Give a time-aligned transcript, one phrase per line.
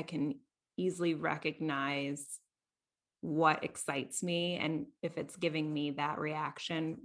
[0.00, 0.36] I can
[0.78, 2.24] easily recognize
[3.20, 4.56] what excites me.
[4.56, 6.96] And if it's giving me that reaction,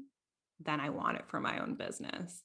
[0.63, 2.41] then I want it for my own business.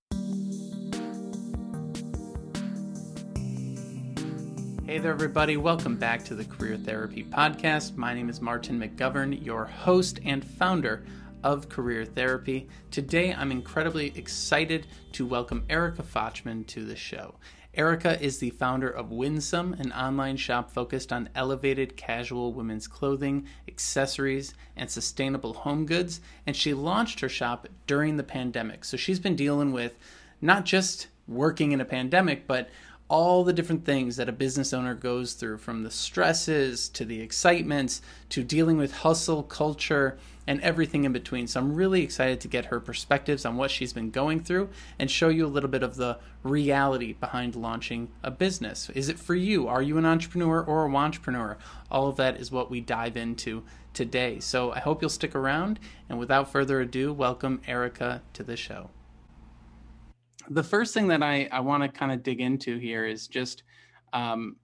[4.84, 5.56] Hey there, everybody.
[5.56, 7.96] Welcome back to the Career Therapy Podcast.
[7.96, 11.04] My name is Martin McGovern, your host and founder
[11.44, 12.68] of Career Therapy.
[12.90, 17.36] Today, I'm incredibly excited to welcome Erica Fochman to the show.
[17.74, 23.46] Erica is the founder of Winsome, an online shop focused on elevated casual women's clothing,
[23.68, 26.20] accessories, and sustainable home goods.
[26.46, 28.84] And she launched her shop during the pandemic.
[28.84, 29.96] So she's been dealing with
[30.40, 32.70] not just working in a pandemic, but
[33.08, 37.20] all the different things that a business owner goes through from the stresses to the
[37.20, 41.46] excitements to dealing with hustle culture and everything in between.
[41.46, 45.10] So I'm really excited to get her perspectives on what she's been going through and
[45.10, 48.90] show you a little bit of the reality behind launching a business.
[48.90, 49.68] Is it for you?
[49.68, 51.58] Are you an entrepreneur or a entrepreneur?
[51.90, 54.40] All of that is what we dive into today.
[54.40, 55.78] So I hope you'll stick around.
[56.08, 58.90] And without further ado, welcome Erica to the show
[60.50, 63.62] the first thing that I, I want to kind of dig into here is just,
[64.12, 64.56] um,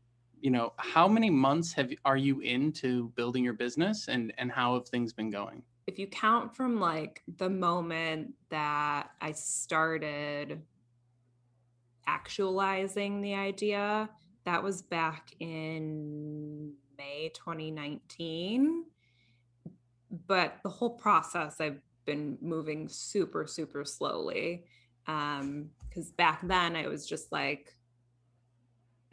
[0.46, 4.74] you know, how many months have are you into building your business, and and how
[4.74, 5.60] have things been going?
[5.88, 10.62] If you count from like the moment that I started
[12.06, 14.08] actualizing the idea,
[14.44, 18.84] that was back in May 2019.
[20.28, 24.66] But the whole process, I've been moving super, super slowly
[25.08, 27.75] um because back then I was just like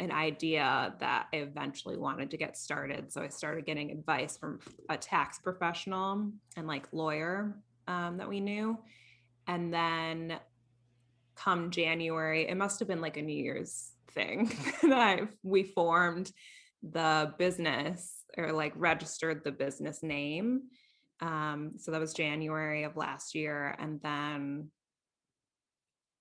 [0.04, 3.12] an idea that I eventually wanted to get started.
[3.12, 4.60] So I started getting advice from
[4.90, 7.56] a tax professional and like lawyer
[7.88, 8.78] um, that we knew.
[9.48, 10.40] And then
[11.36, 14.52] come January, it must have been like a New Year's thing
[14.84, 16.32] that I we formed
[16.84, 20.64] the business or like registered the business name.
[21.22, 23.76] Um, so that was January of last year.
[23.80, 24.70] And then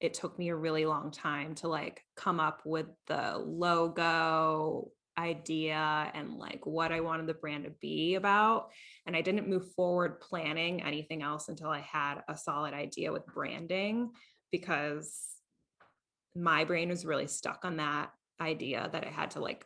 [0.02, 6.10] it took me a really long time to like come up with the logo idea
[6.12, 8.70] and like what I wanted the brand to be about.
[9.06, 13.26] And I didn't move forward planning anything else until I had a solid idea with
[13.26, 14.10] branding
[14.50, 15.16] because
[16.34, 18.10] my brain was really stuck on that
[18.40, 19.64] idea that I had to like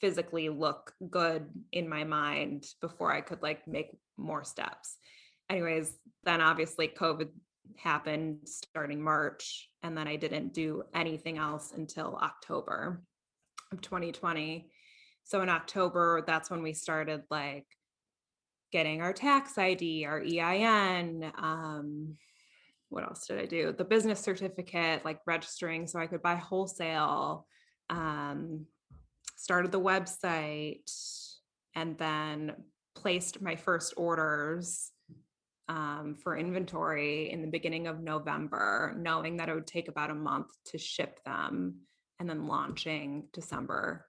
[0.00, 4.96] physically look good in my mind before I could like make more steps.
[5.50, 7.30] Anyways, then obviously COVID
[7.76, 9.70] happened starting March.
[9.82, 13.02] And then I didn't do anything else until October
[13.72, 14.70] of 2020.
[15.24, 17.66] So in October, that's when we started like
[18.72, 21.30] getting our tax ID, our EIN.
[21.38, 22.16] Um,
[22.88, 23.72] what else did I do?
[23.72, 27.46] The business certificate, like registering so I could buy wholesale.
[27.88, 28.66] Um,
[29.36, 30.90] started the website
[31.74, 32.52] and then
[32.94, 34.90] placed my first orders
[35.70, 40.14] um, for inventory in the beginning of November, knowing that it would take about a
[40.14, 41.76] month to ship them,
[42.18, 44.04] and then launching December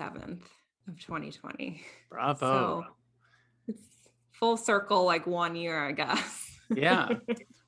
[0.00, 0.40] 7th
[0.88, 1.82] of 2020.
[2.08, 2.38] Bravo.
[2.40, 2.84] So
[3.68, 3.82] it's
[4.32, 6.58] full circle, like one year, I guess.
[6.74, 7.08] yeah.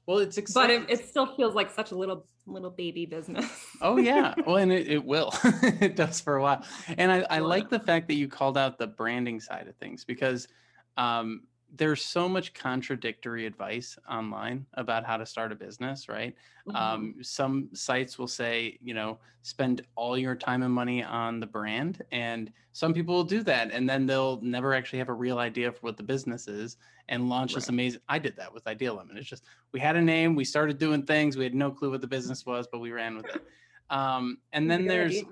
[0.06, 0.84] Well, it's exciting.
[0.84, 3.46] But it, it, still feels like such a little little baby business.
[3.82, 4.34] oh yeah.
[4.46, 5.34] Well, and it, it will.
[5.44, 6.64] it does for a while.
[6.96, 10.06] And I, I like the fact that you called out the branding side of things
[10.06, 10.48] because
[10.96, 11.42] um,
[11.76, 16.34] there's so much contradictory advice online about how to start a business, right?
[16.68, 16.76] Mm-hmm.
[16.76, 21.46] Um, some sites will say, you know, spend all your time and money on the
[21.46, 25.38] brand, and some people will do that, and then they'll never actually have a real
[25.38, 26.76] idea for what the business is
[27.08, 27.56] and launch right.
[27.56, 28.00] this amazing.
[28.08, 29.16] I did that with Ideal Lemon.
[29.16, 32.00] It's just we had a name, we started doing things, we had no clue what
[32.00, 33.44] the business was, but we ran with it.
[33.90, 35.22] Um, and then there's,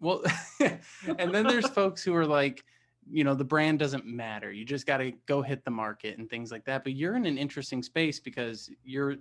[0.00, 0.22] well,
[0.60, 2.64] and then there's folks who are like
[3.10, 6.28] you know the brand doesn't matter you just got to go hit the market and
[6.30, 9.16] things like that but you're in an interesting space because you're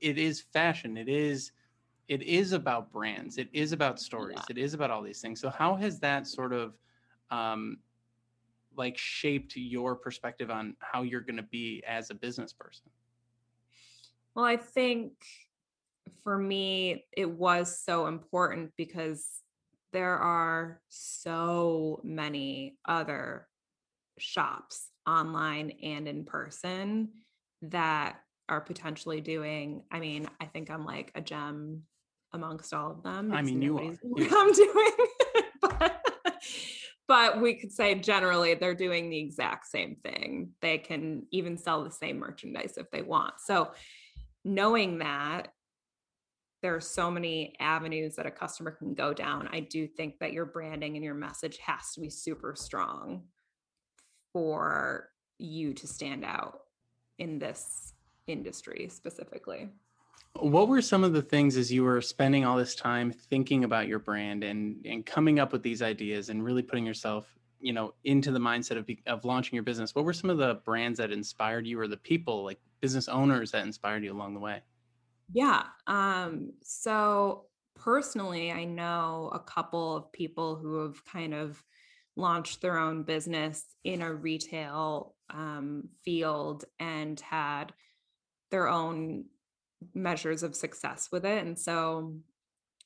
[0.00, 1.52] it is fashion it is
[2.08, 4.44] it is about brands it is about stories yeah.
[4.50, 6.74] it is about all these things so how has that sort of
[7.30, 7.78] um
[8.76, 12.84] like shaped your perspective on how you're going to be as a business person
[14.34, 15.12] well i think
[16.22, 19.43] for me it was so important because
[19.94, 23.46] there are so many other
[24.18, 27.10] shops online and in person
[27.62, 28.16] that
[28.48, 31.82] are potentially doing i mean i think i'm like a gem
[32.32, 33.82] amongst all of them i mean you are.
[34.36, 34.90] i'm doing.
[35.78, 36.06] But,
[37.08, 40.50] but we could say generally they're doing the exact same thing.
[40.60, 43.34] They can even sell the same merchandise if they want.
[43.38, 43.72] So
[44.44, 45.48] knowing that
[46.64, 49.46] there are so many avenues that a customer can go down.
[49.52, 53.24] I do think that your branding and your message has to be super strong
[54.32, 56.60] for you to stand out
[57.18, 57.92] in this
[58.26, 59.68] industry specifically.
[60.36, 63.86] What were some of the things as you were spending all this time thinking about
[63.86, 67.26] your brand and and coming up with these ideas and really putting yourself,
[67.60, 69.94] you know, into the mindset of of launching your business?
[69.94, 73.50] What were some of the brands that inspired you or the people like business owners
[73.50, 74.62] that inspired you along the way?
[75.32, 75.64] Yeah.
[75.86, 81.62] Um so personally, I know a couple of people who have kind of
[82.16, 87.72] launched their own business in a retail um, field and had
[88.50, 89.26] their own
[89.94, 91.44] measures of success with it.
[91.44, 92.16] And so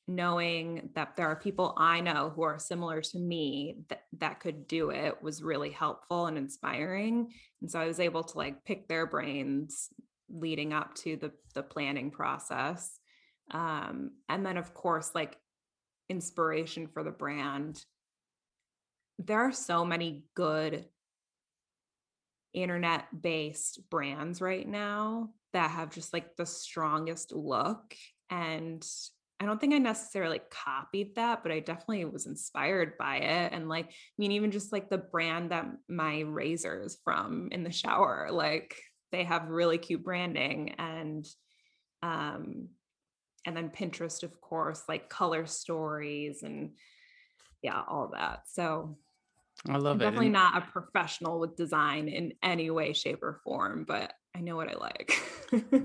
[0.06, 4.66] knowing that there are people I know who are similar to me that, that could
[4.66, 7.32] do it was really helpful and inspiring.
[7.60, 9.90] And so I was able to like pick their brains
[10.30, 12.98] leading up to the the planning process.
[13.50, 15.36] Um, and then of course, like
[16.08, 17.84] inspiration for the brand.
[19.18, 20.84] There are so many good
[22.54, 27.94] internet based brands right now that have just like the strongest look
[28.30, 28.86] and
[29.40, 33.52] I don't think I necessarily copied that, but I definitely was inspired by it.
[33.52, 37.62] And like, I mean, even just like the brand that my razor is from in
[37.62, 38.76] the shower, like
[39.12, 41.26] they have really cute branding and
[42.02, 42.68] um
[43.46, 46.72] and then Pinterest, of course, like color stories and
[47.62, 48.42] yeah, all that.
[48.46, 48.98] So
[49.68, 50.04] I love I'm it.
[50.04, 54.40] definitely And- not a professional with design in any way, shape, or form, but I
[54.40, 55.18] know what I like.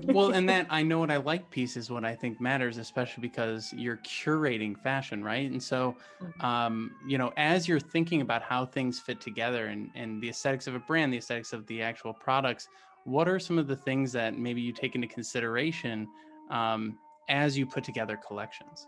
[0.02, 3.22] well, and that I know what I like piece is what I think matters, especially
[3.22, 5.50] because you're curating fashion, right?
[5.50, 6.44] And so, Mhm.
[6.44, 10.66] um, you know, as you're thinking about how things fit together and and the aesthetics
[10.66, 12.68] of a brand, the aesthetics of the actual products,
[13.04, 16.08] what are some of the things that maybe you take into consideration
[16.50, 16.98] um,
[17.28, 18.86] as you put together collections?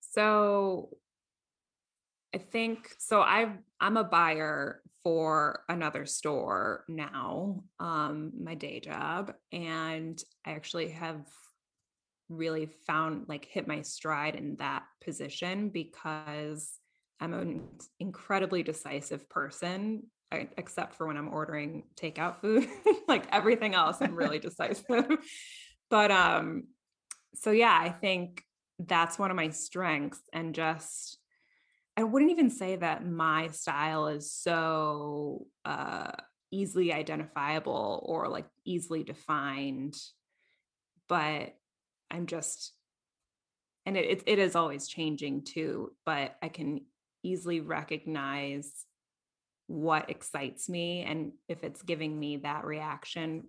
[0.00, 0.88] so
[2.34, 3.22] I think so.
[3.22, 10.90] I've I'm a buyer for another store now, um, my day job, and I actually
[10.90, 11.22] have
[12.28, 16.74] really found like hit my stride in that position because
[17.20, 17.62] I'm an
[17.98, 22.68] incredibly decisive person, I, except for when I'm ordering takeout food.
[23.08, 24.84] like everything else, I'm really decisive.
[25.90, 26.64] but um,
[27.34, 28.42] so yeah, I think
[28.78, 31.18] that's one of my strengths, and just
[31.96, 36.12] I wouldn't even say that my style is so uh,
[36.52, 39.96] easily identifiable or like easily defined,
[41.08, 41.56] but
[42.10, 42.72] I'm just,
[43.84, 46.82] and it, it, it is always changing too, but I can
[47.24, 48.84] easily recognize
[49.68, 51.02] what excites me.
[51.02, 53.44] And if it's giving me that reaction,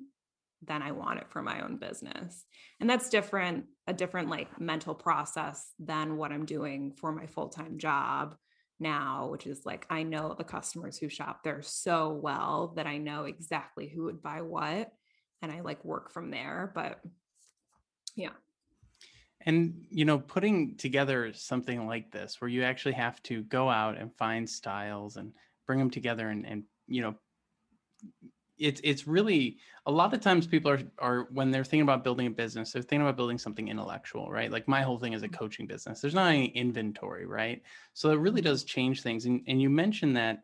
[0.61, 2.45] then I want it for my own business.
[2.79, 7.47] And that's different, a different like mental process than what I'm doing for my full
[7.47, 8.35] time job
[8.79, 12.97] now, which is like I know the customers who shop there so well that I
[12.97, 14.91] know exactly who would buy what
[15.41, 16.71] and I like work from there.
[16.75, 16.99] But
[18.15, 18.31] yeah.
[19.45, 23.97] And you know, putting together something like this, where you actually have to go out
[23.97, 25.31] and find styles and
[25.69, 27.13] bring them together, and and you know,
[28.57, 32.25] it's it's really a lot of times people are are when they're thinking about building
[32.25, 34.51] a business, they're thinking about building something intellectual, right?
[34.51, 36.01] Like my whole thing is a coaching business.
[36.01, 37.61] There's not any inventory, right?
[37.93, 39.27] So it really does change things.
[39.27, 40.39] And and you mentioned that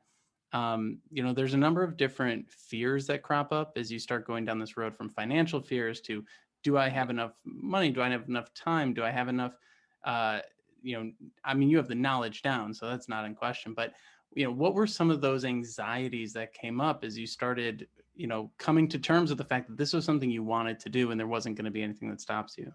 [0.53, 4.27] um, you know, there's a number of different fears that crop up as you start
[4.27, 6.23] going down this road from financial fears to
[6.63, 7.89] do I have enough money?
[7.89, 8.93] Do I have enough time?
[8.93, 9.57] Do I have enough?
[10.03, 10.39] Uh,
[10.83, 11.11] you know,
[11.43, 13.73] I mean, you have the knowledge down, so that's not in question.
[13.73, 13.93] But
[14.35, 18.27] you know, what were some of those anxieties that came up as you started, you
[18.27, 21.11] know, coming to terms with the fact that this was something you wanted to do
[21.11, 22.71] and there wasn't going to be anything that stops you?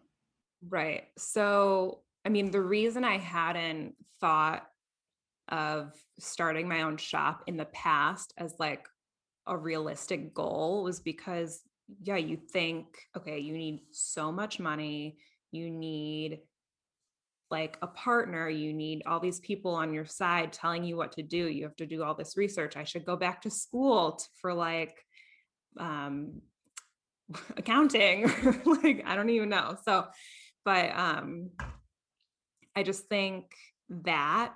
[0.69, 1.05] Right.
[1.19, 4.67] So, I mean, the reason I hadn't thought
[5.49, 8.87] of starting my own shop in the past as like
[9.47, 11.63] a realistic goal was because
[12.03, 12.87] yeah, you think,
[13.17, 15.19] okay, you need so much money,
[15.51, 16.39] you need
[17.51, 21.23] like a partner, you need all these people on your side telling you what to
[21.23, 21.49] do.
[21.49, 22.77] You have to do all this research.
[22.77, 24.97] I should go back to school t- for like
[25.79, 26.41] um
[27.57, 28.23] accounting
[28.65, 29.77] like I don't even know.
[29.85, 30.07] So,
[30.65, 31.51] but um
[32.77, 33.47] I just think
[33.89, 34.55] that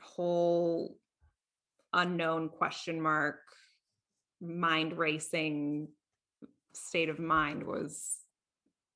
[0.00, 0.96] whole
[1.92, 3.40] unknown question mark
[4.40, 5.88] mind racing
[6.72, 8.16] state of mind was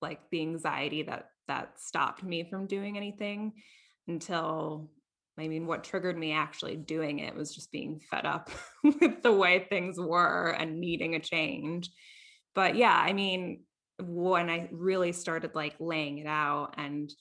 [0.00, 3.52] like the anxiety that that stopped me from doing anything
[4.08, 4.90] until
[5.38, 8.50] I mean what triggered me actually doing it was just being fed up
[8.84, 11.90] with the way things were and needing a change.
[12.54, 13.64] But yeah, I mean
[14.00, 17.12] when I really started like laying it out and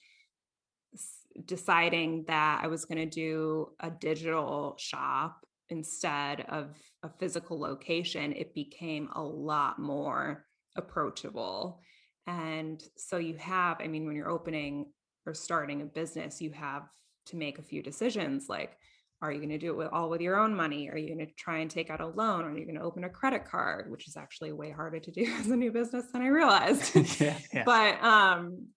[1.46, 8.34] deciding that I was going to do a digital shop instead of a physical location,
[8.34, 11.82] it became a lot more approachable.
[12.28, 14.88] And so you have, I mean, when you're opening
[15.26, 16.84] or starting a business, you have
[17.28, 18.78] to make a few decisions like,
[19.22, 20.90] are you going to do it with all with your own money?
[20.90, 22.44] Are you going to try and take out a loan?
[22.44, 25.24] Are you going to open a credit card, which is actually way harder to do
[25.40, 26.94] as a new business than I realized.
[27.22, 27.64] yeah, yeah.
[27.66, 28.68] But um,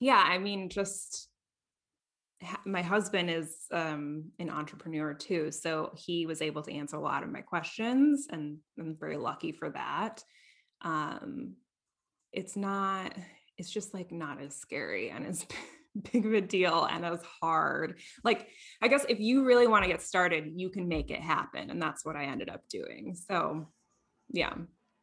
[0.00, 1.28] yeah, I mean, just
[2.64, 7.22] my husband is um, an entrepreneur too, so he was able to answer a lot
[7.22, 10.22] of my questions, and I'm very lucky for that.
[10.82, 11.54] Um,
[12.38, 13.12] it's not.
[13.56, 15.44] It's just like not as scary and as
[16.12, 17.98] big of a deal and as hard.
[18.22, 18.46] Like,
[18.80, 21.82] I guess if you really want to get started, you can make it happen, and
[21.82, 23.16] that's what I ended up doing.
[23.28, 23.66] So,
[24.30, 24.54] yeah.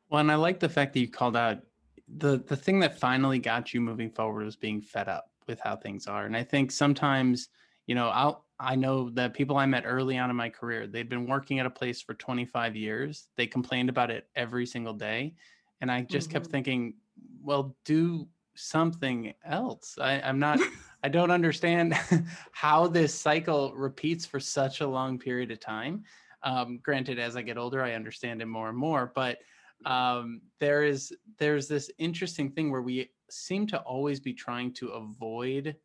[0.09, 1.59] Well, and I like the fact that you called out
[2.07, 5.75] the the thing that finally got you moving forward was being fed up with how
[5.75, 6.25] things are.
[6.25, 7.49] And I think sometimes,
[7.87, 11.09] you know, I'll I know that people I met early on in my career, they'd
[11.09, 13.27] been working at a place for 25 years.
[13.35, 15.33] They complained about it every single day.
[15.81, 16.37] And I just mm-hmm.
[16.37, 16.93] kept thinking,
[17.41, 19.97] well, do something else.
[19.99, 20.59] I, I'm not,
[21.03, 21.93] I don't understand
[22.51, 26.03] how this cycle repeats for such a long period of time.
[26.43, 29.39] Um, granted, as I get older, I understand it more and more, but
[29.85, 34.89] um, there is there's this interesting thing where we seem to always be trying to
[34.89, 35.75] avoid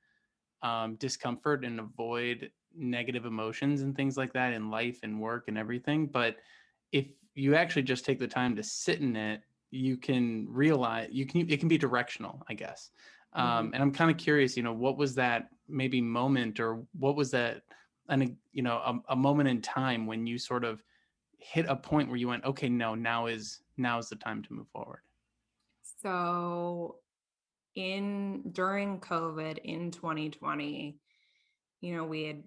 [0.63, 5.59] um, discomfort and avoid negative emotions and things like that in life and work and
[5.59, 6.07] everything.
[6.07, 6.37] But
[6.93, 11.27] if you actually just take the time to sit in it, you can realize you
[11.27, 12.91] can it can be directional, I guess.
[13.33, 13.75] Um, mm-hmm.
[13.75, 17.31] and I'm kind of curious, you know, what was that maybe moment or what was
[17.31, 17.63] that,
[18.09, 20.83] and you know, a, a moment in time when you sort of
[21.39, 24.53] hit a point where you went, okay, no, now is now is the time to
[24.53, 25.01] move forward.
[26.03, 26.97] So
[27.75, 30.99] in during COVID in 2020,
[31.81, 32.43] you know, we had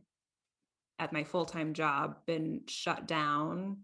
[1.00, 3.78] at my full-time job been shut down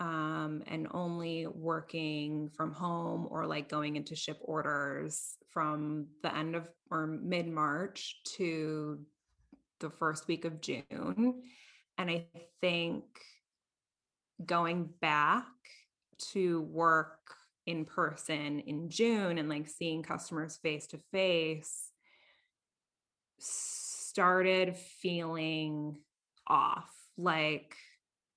[0.00, 6.56] um, and only working from home or like going into ship orders from the end
[6.56, 8.98] of or mid March to
[9.80, 11.42] the first week of June.
[11.96, 12.26] And I
[12.60, 13.04] think
[14.44, 15.46] going back
[16.32, 17.18] to work
[17.66, 21.90] in person in June and like seeing customers face to face
[23.38, 25.98] started feeling
[26.46, 26.90] off.
[27.16, 27.76] Like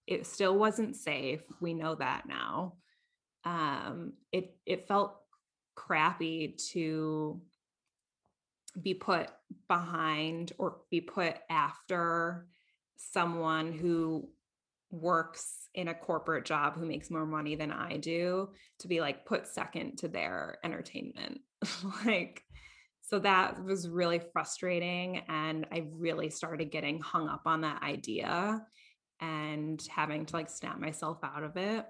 [0.08, 1.42] it still wasn't safe.
[1.60, 2.76] We know that now.
[3.44, 5.18] Um, it it felt
[5.76, 7.42] crappy to
[8.82, 9.30] be put
[9.68, 12.48] behind or be put after
[12.96, 14.30] someone who
[14.90, 18.50] works in a corporate job who makes more money than I do
[18.80, 21.42] to be like put second to their entertainment.
[22.06, 22.44] like,
[23.02, 25.24] so that was really frustrating.
[25.28, 28.66] And I really started getting hung up on that idea
[29.20, 31.86] and having to like snap myself out of it.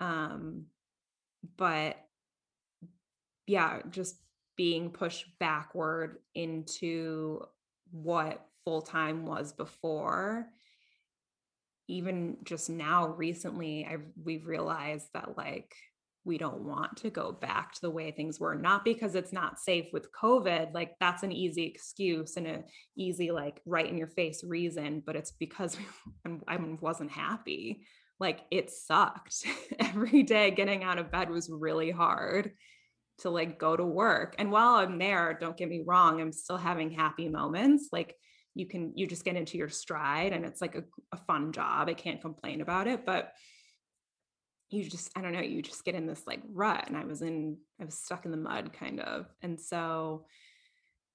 [0.00, 0.66] Um,
[1.56, 1.96] but
[3.46, 4.16] yeah, just
[4.56, 7.42] being pushed backward into
[7.90, 10.48] what full time was before
[11.88, 15.76] even just now recently i we've realized that like
[16.26, 19.58] we don't want to go back to the way things were not because it's not
[19.58, 22.64] safe with covid like that's an easy excuse and an
[22.96, 25.76] easy like right in your face reason but it's because
[26.48, 27.82] i wasn't happy.
[28.18, 29.44] Like it sucked.
[29.78, 32.52] Every day getting out of bed was really hard
[33.18, 34.34] to like go to work.
[34.38, 37.88] And while i'm there don't get me wrong i'm still having happy moments.
[37.92, 38.14] Like
[38.54, 41.88] you can you just get into your stride and it's like a, a fun job.
[41.88, 43.32] I can't complain about it but
[44.70, 47.22] you just i don't know you just get in this like rut and i was
[47.22, 50.24] in i was stuck in the mud kind of and so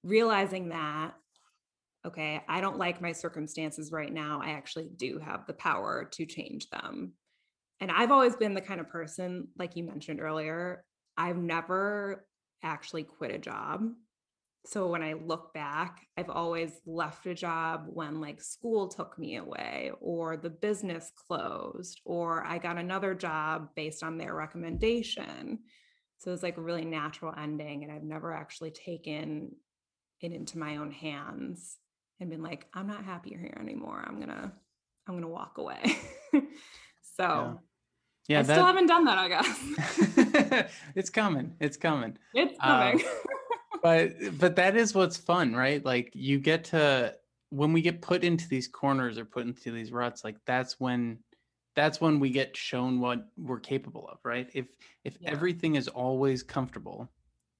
[0.02, 1.12] realizing that
[2.06, 6.24] okay i don't like my circumstances right now i actually do have the power to
[6.24, 7.12] change them
[7.80, 10.84] and i've always been the kind of person like you mentioned earlier
[11.16, 12.26] i've never
[12.62, 13.82] actually quit a job
[14.64, 19.36] so when I look back, I've always left a job when like school took me
[19.36, 25.58] away or the business closed or I got another job based on their recommendation.
[26.18, 27.82] So it's like a really natural ending.
[27.82, 29.56] And I've never actually taken
[30.20, 31.78] it into my own hands
[32.20, 34.04] and been like, I'm not happy here anymore.
[34.06, 34.52] I'm gonna,
[35.08, 35.82] I'm gonna walk away.
[36.32, 36.40] so
[37.18, 37.52] yeah.
[38.28, 38.54] Yeah, I that...
[38.54, 40.70] still haven't done that, I guess.
[40.94, 41.56] it's coming.
[41.58, 42.16] It's coming.
[42.34, 43.00] It's coming.
[43.00, 43.04] Um,
[43.82, 45.84] but but that is what's fun, right?
[45.84, 47.14] Like you get to
[47.50, 51.18] when we get put into these corners or put into these ruts, like that's when
[51.74, 54.48] that's when we get shown what we're capable of, right?
[54.54, 54.66] If
[55.04, 55.30] if yeah.
[55.30, 57.10] everything is always comfortable,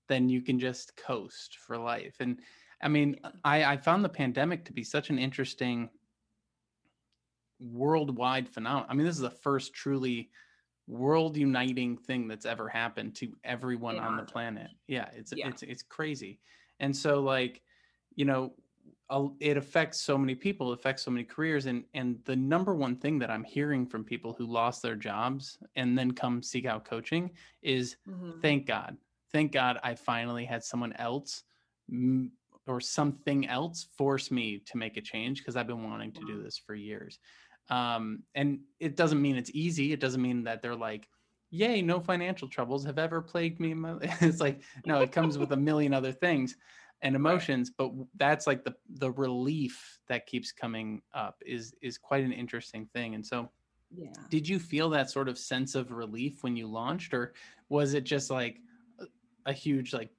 [0.08, 2.16] then you can just coast for life.
[2.20, 2.38] And
[2.82, 5.88] I mean, I, I found the pandemic to be such an interesting
[7.60, 8.86] worldwide phenomenon.
[8.88, 10.30] I mean, this is the first truly
[10.86, 14.06] world uniting thing that's ever happened to everyone yeah.
[14.06, 14.70] on the planet.
[14.88, 15.48] Yeah, it's yeah.
[15.48, 16.38] it's it's crazy.
[16.80, 17.62] And so like,
[18.14, 18.52] you know,
[19.40, 23.18] it affects so many people, affects so many careers and and the number one thing
[23.20, 27.30] that I'm hearing from people who lost their jobs and then come seek out coaching
[27.62, 28.40] is mm-hmm.
[28.40, 28.96] thank God.
[29.32, 31.44] Thank God I finally had someone else
[32.66, 36.42] or something else force me to make a change because I've been wanting to do
[36.42, 37.18] this for years.
[37.72, 39.92] Um, and it doesn't mean it's easy.
[39.92, 41.08] It doesn't mean that they're like,
[41.50, 43.74] yay, no financial troubles have ever plagued me.
[44.20, 46.56] it's like, no, it comes with a million other things
[47.00, 52.24] and emotions, but that's like the the relief that keeps coming up is is quite
[52.24, 53.14] an interesting thing.
[53.14, 53.50] And so
[53.94, 54.08] yeah.
[54.30, 57.34] Did you feel that sort of sense of relief when you launched or
[57.68, 58.58] was it just like
[58.98, 59.04] a,
[59.50, 60.10] a huge like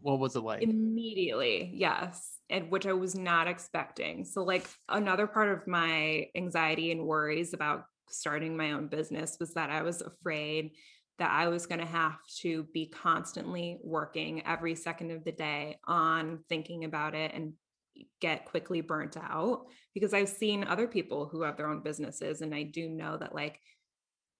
[0.00, 0.62] what was it like?
[0.62, 4.24] Immediately, yes and which I was not expecting.
[4.24, 9.52] So, like, another part of my anxiety and worries about starting my own business was
[9.54, 10.72] that I was afraid
[11.18, 15.78] that I was going to have to be constantly working every second of the day
[15.84, 17.52] on thinking about it and
[18.20, 22.54] get quickly burnt out because I've seen other people who have their own businesses and
[22.54, 23.58] I do know that like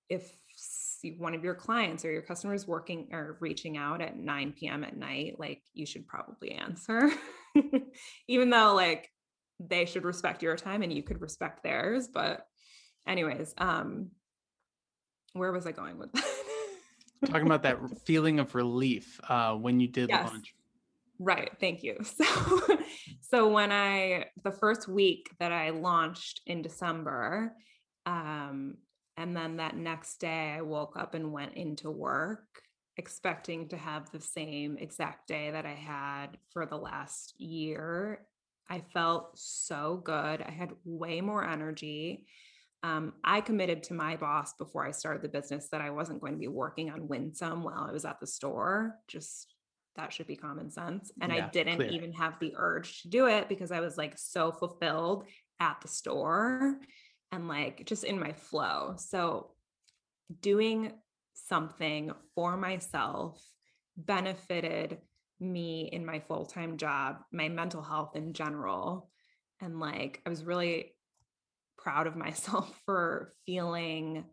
[0.08, 0.30] if
[1.16, 4.84] one of your clients or your customers working or reaching out at 9 p.m.
[4.84, 7.10] at night, like you should probably answer,
[8.28, 9.10] even though like
[9.60, 12.08] they should respect your time and you could respect theirs.
[12.08, 12.46] But,
[13.06, 14.10] anyways, um,
[15.32, 16.24] where was I going with that?
[17.26, 20.30] Talking about that feeling of relief uh, when you did yes.
[20.30, 20.54] launch.
[21.18, 21.50] Right.
[21.60, 21.98] Thank you.
[22.04, 22.78] So,
[23.20, 27.52] so when I, the first week that I launched in December,
[28.06, 28.76] um,
[29.18, 32.62] and then that next day, I woke up and went into work
[32.96, 38.25] expecting to have the same exact day that I had for the last year.
[38.70, 40.40] I felt so good.
[40.40, 42.26] I had way more energy.
[42.84, 46.34] Um, I committed to my boss before I started the business that I wasn't going
[46.34, 48.94] to be working on Winsome while I was at the store.
[49.09, 49.52] Just
[49.96, 51.11] that should be common sense.
[51.20, 51.90] And yeah, I didn't clear.
[51.90, 55.24] even have the urge to do it because I was like so fulfilled
[55.59, 56.78] at the store
[57.32, 58.94] and like just in my flow.
[58.96, 59.50] So
[60.40, 60.92] doing
[61.34, 63.42] something for myself
[63.96, 64.98] benefited
[65.40, 69.10] me in my full-time job, my mental health in general.
[69.60, 70.92] And like I was really
[71.76, 74.24] proud of myself for feeling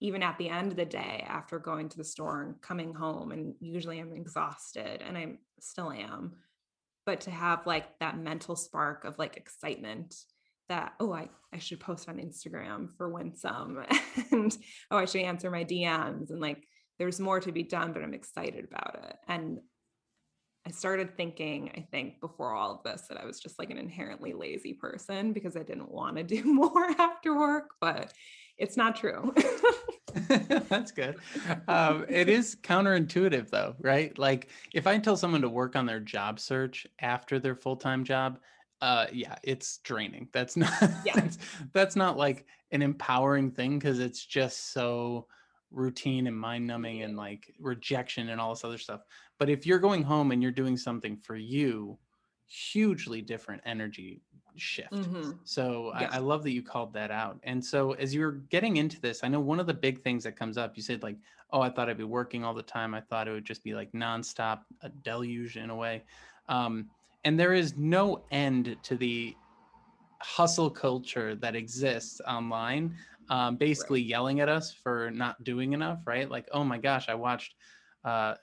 [0.00, 3.30] even at the end of the day after going to the store and coming home
[3.30, 6.32] and usually I'm exhausted and I still am
[7.06, 10.16] but to have like that mental spark of like excitement
[10.68, 13.84] that oh I, I should post on instagram for winsome
[14.30, 14.56] and
[14.90, 16.66] oh i should answer my dms and like
[16.98, 19.16] there's more to be done but i'm excited about it.
[19.28, 19.58] And
[20.66, 23.78] i started thinking i think before all of this that i was just like an
[23.78, 28.12] inherently lazy person because i didn't want to do more after work but
[28.58, 29.34] it's not true.
[30.68, 31.16] That's good.
[31.68, 34.16] Um, it is counterintuitive though right?
[34.18, 38.38] Like if i tell someone to work on their job search after their full-time job
[38.82, 40.72] uh yeah it's draining that's not
[41.06, 41.14] yeah.
[41.14, 41.38] that's,
[41.72, 45.26] that's not like an empowering thing because it's just so
[45.70, 49.00] routine and mind numbing and like rejection and all this other stuff
[49.38, 51.96] but if you're going home and you're doing something for you
[52.46, 54.20] hugely different energy
[54.56, 55.30] shift mm-hmm.
[55.44, 56.10] so yeah.
[56.12, 59.20] I, I love that you called that out and so as you're getting into this
[59.22, 61.16] i know one of the big things that comes up you said like
[61.52, 63.72] oh i thought i'd be working all the time i thought it would just be
[63.72, 66.02] like nonstop a deluge in a way
[66.48, 66.90] um,
[67.24, 69.36] and there is no end to the
[70.20, 72.94] hustle culture that exists online
[73.28, 74.08] um, basically right.
[74.08, 76.30] yelling at us for not doing enough right?
[76.30, 77.54] Like oh my gosh i watched
[78.04, 78.34] uh,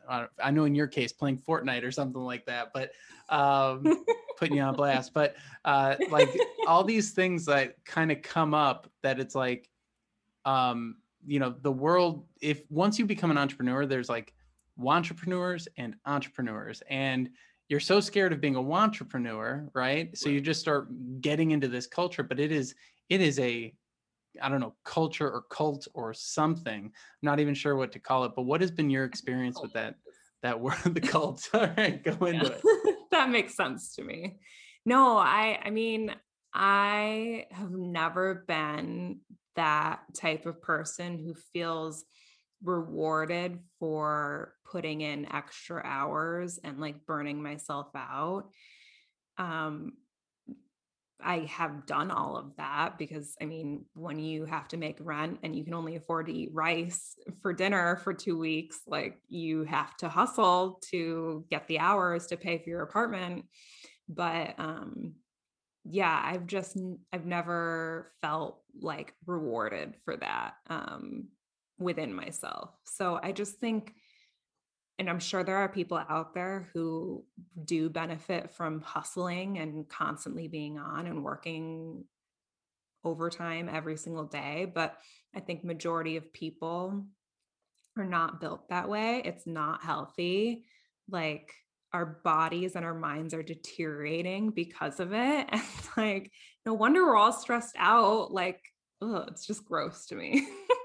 [0.42, 2.92] i know in your case playing fortnite or something like that but
[3.30, 4.04] um,
[4.40, 5.14] putting you on blast.
[5.14, 6.30] But uh, like
[6.68, 9.70] all these things that kind of come up that it's like
[10.46, 14.34] um, you know the world if once you become an entrepreneur there's like
[14.84, 16.82] entrepreneurs and entrepreneurs.
[16.90, 17.30] And
[17.70, 20.18] you're so scared of being a entrepreneur, right?
[20.18, 20.90] So you just start
[21.22, 22.76] getting into this culture, but it is
[23.10, 23.74] it is a
[24.42, 26.86] I don't know, culture or cult or something.
[26.86, 29.74] I'm not even sure what to call it, but what has been your experience with
[29.74, 29.96] that
[30.42, 31.48] that word the cult?
[31.54, 32.72] All right, go into yeah.
[32.92, 32.98] it.
[33.12, 34.40] that makes sense to me.
[34.86, 36.16] No, I I mean,
[36.54, 39.20] I have never been
[39.56, 42.06] that type of person who feels
[42.64, 48.50] rewarded for putting in extra hours and like burning myself out
[49.38, 49.94] um
[51.22, 55.40] I have done all of that because I mean, when you have to make rent
[55.44, 59.64] and you can only afford to eat rice for dinner for two weeks, like you
[59.64, 63.46] have to hustle to get the hours to pay for your apartment.
[64.08, 65.16] But um,
[65.84, 66.78] yeah, I've just,
[67.12, 71.28] I've never felt like rewarded for that um,
[71.80, 72.72] within myself.
[72.86, 73.94] So I just think
[75.00, 77.24] and I'm sure there are people out there who
[77.64, 82.04] do benefit from hustling and constantly being on and working
[83.06, 84.98] overtime every single day, but
[85.34, 87.06] I think majority of people
[87.98, 89.22] are not built that way.
[89.24, 90.66] It's not healthy.
[91.10, 91.54] Like
[91.94, 95.48] our bodies and our minds are deteriorating because of it.
[95.52, 96.32] And it's like
[96.66, 98.32] no wonder we're all stressed out.
[98.32, 98.62] Like,
[99.02, 100.46] ugh, it's just gross to me.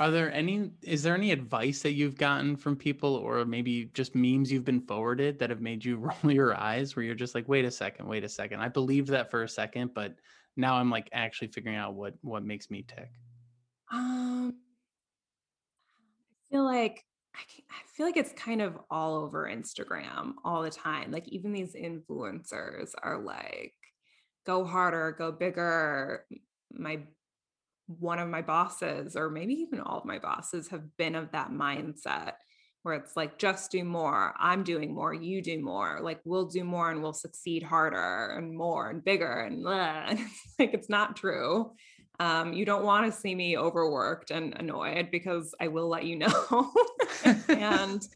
[0.00, 4.14] Are there any is there any advice that you've gotten from people or maybe just
[4.14, 7.46] memes you've been forwarded that have made you roll your eyes where you're just like,
[7.46, 8.60] wait a second, wait a second.
[8.60, 10.14] I believed that for a second, but
[10.56, 13.10] now I'm like actually figuring out what what makes me tick.
[13.92, 14.54] Um
[15.90, 17.04] I feel like
[17.36, 21.10] I, I feel like it's kind of all over Instagram all the time.
[21.10, 23.74] Like even these influencers are like,
[24.46, 26.24] go harder, go bigger.
[26.72, 27.00] My
[27.98, 31.50] one of my bosses, or maybe even all of my bosses, have been of that
[31.50, 32.32] mindset
[32.82, 34.34] where it's like, just do more.
[34.38, 35.12] I'm doing more.
[35.12, 36.00] You do more.
[36.00, 39.40] Like, we'll do more and we'll succeed harder and more and bigger.
[39.40, 41.72] And, and it's like, it's not true.
[42.18, 46.16] Um, you don't want to see me overworked and annoyed because I will let you
[46.16, 46.72] know.
[47.48, 48.06] and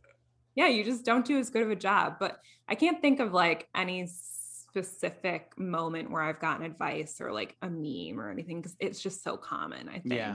[0.55, 2.17] yeah, you just don't do as good of a job.
[2.21, 4.07] But I can't think of like any
[4.75, 9.23] specific moment where I've gotten advice or like a meme or anything because it's just
[9.23, 10.15] so common, I think.
[10.15, 10.35] Yeah.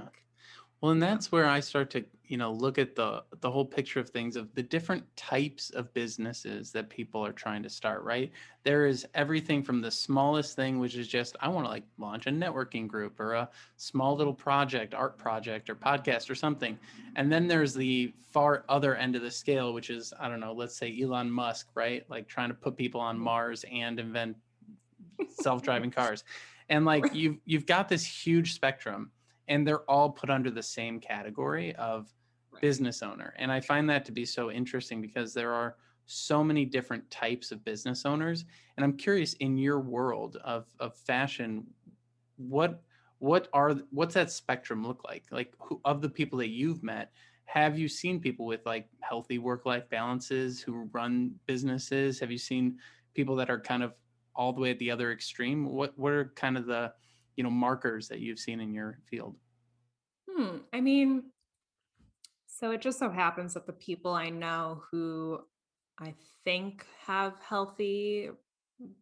[0.81, 3.99] Well, and that's where I start to, you know, look at the the whole picture
[3.99, 8.31] of things of the different types of businesses that people are trying to start, right?
[8.63, 12.27] There is everything from the smallest thing which is just I want to like launch
[12.27, 16.79] a networking group or a small little project, art project or podcast or something.
[17.17, 20.53] And then there's the far other end of the scale which is I don't know,
[20.53, 22.05] let's say Elon Musk, right?
[22.09, 23.25] Like trying to put people on mm-hmm.
[23.25, 24.37] Mars and invent
[25.41, 26.23] self-driving cars.
[26.69, 29.11] And like you've you've got this huge spectrum
[29.49, 32.07] and they're all put under the same category of
[32.51, 32.61] right.
[32.61, 33.33] business owner.
[33.37, 37.51] And I find that to be so interesting because there are so many different types
[37.51, 38.45] of business owners.
[38.77, 41.65] And I'm curious in your world of, of fashion,
[42.37, 42.81] what
[43.19, 45.25] what are what's that spectrum look like?
[45.29, 47.11] Like who, of the people that you've met,
[47.43, 52.17] have you seen people with like healthy work life balances who run businesses?
[52.21, 52.77] Have you seen
[53.13, 53.93] people that are kind of
[54.35, 55.65] all the way at the other extreme?
[55.65, 56.93] What what are kind of the
[57.39, 59.33] you know markers that you've seen in your field?
[60.29, 60.57] Hmm.
[60.73, 61.31] I mean,
[62.47, 65.39] so it just so happens that the people I know who
[65.97, 68.29] I think have healthy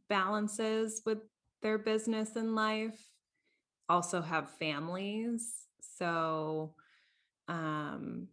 [0.08, 1.17] balances with
[1.63, 3.00] their business and life
[3.89, 5.65] also have families.
[5.82, 6.76] So
[7.47, 8.28] um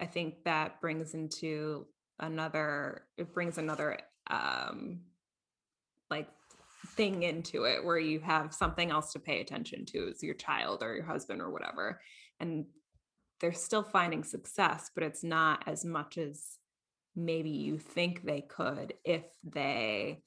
[0.00, 1.86] I think that brings into
[2.18, 5.02] another it brings another um
[6.10, 6.28] like
[6.88, 10.82] thing into it where you have something else to pay attention to as your child
[10.82, 12.00] or your husband or whatever
[12.40, 12.64] and
[13.40, 16.58] they're still finding success but it's not as much as
[17.14, 20.22] maybe you think they could if they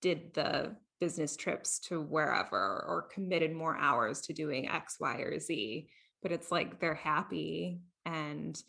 [0.00, 5.38] did the business trips to wherever or committed more hours to doing x y or
[5.38, 5.88] z
[6.22, 8.62] but it's like they're happy and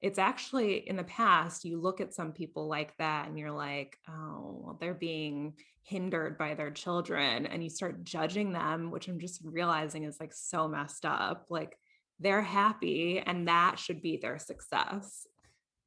[0.00, 3.98] it's actually in the past you look at some people like that and you're like
[4.08, 9.18] oh well, they're being hindered by their children and you start judging them which i'm
[9.18, 11.76] just realizing is like so messed up like
[12.20, 15.26] they're happy and that should be their success.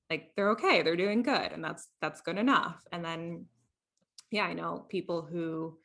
[0.10, 2.82] Like they're okay they're doing good and that's that's good enough.
[2.92, 3.46] And then
[4.30, 5.78] yeah i know people who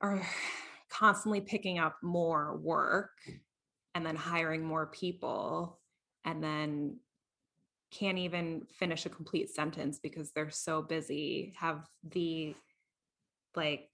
[0.00, 0.20] are
[0.88, 3.10] constantly picking up more work
[3.94, 5.78] and then hiring more people
[6.26, 6.96] and then
[7.92, 12.54] can't even finish a complete sentence because they're so busy have the
[13.54, 13.88] like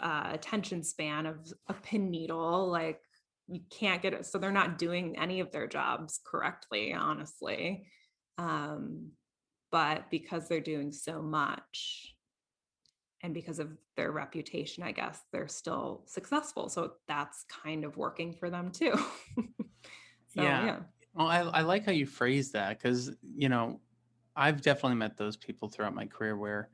[0.00, 3.00] uh, attention span of a pin needle like
[3.48, 7.86] you can't get it so they're not doing any of their jobs correctly honestly.
[8.38, 9.10] Um,
[9.70, 12.14] but because they're doing so much
[13.22, 18.32] and because of their reputation i guess they're still successful so that's kind of working
[18.32, 18.94] for them too
[20.34, 20.64] so, yeah.
[20.64, 20.78] yeah.
[21.14, 23.80] Well, I, I like how you phrase that because, you know,
[24.36, 26.68] I've definitely met those people throughout my career where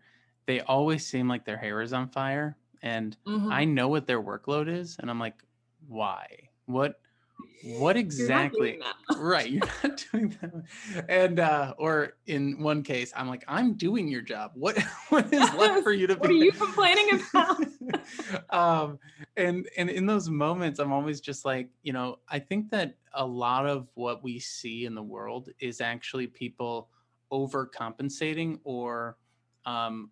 [0.46, 2.56] they always seem like their hair is on fire.
[2.82, 3.50] And mm-hmm.
[3.50, 4.96] I know what their workload is.
[5.00, 5.42] And I'm like,
[5.88, 6.26] why?
[6.66, 7.00] What
[7.66, 8.79] what exactly
[9.16, 14.07] right you're not doing that and uh or in one case i'm like i'm doing
[14.09, 14.53] your job.
[14.55, 16.20] What what is left for you to be?
[16.20, 17.61] what are you complaining about?
[18.51, 18.99] Um
[19.37, 23.27] and and in those moments i'm always just like you know i think that a
[23.27, 26.88] lot of what we see in the world is actually people
[27.33, 29.16] overcompensating or
[29.64, 30.11] um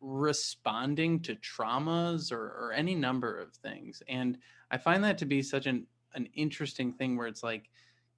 [0.00, 4.02] responding to traumas or, or any number of things.
[4.08, 4.38] And
[4.70, 7.68] i find that to be such an an interesting thing where it's like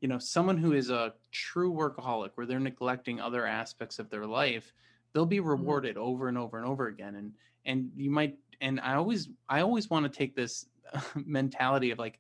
[0.01, 4.27] you know someone who is a true workaholic where they're neglecting other aspects of their
[4.27, 4.73] life
[5.13, 5.49] they'll be mm-hmm.
[5.49, 6.09] rewarded mm-hmm.
[6.09, 7.33] over and over and over again and
[7.67, 10.67] and you might and i always i always want to take this
[11.15, 12.19] mentality of like